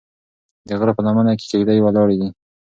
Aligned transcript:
د 0.67 0.69
غره 0.79 0.93
په 0.97 1.01
لمنه 1.05 1.33
کې 1.39 1.45
کيږدۍ 1.51 1.77
ولاړې 1.81 2.15
دي. 2.21 2.29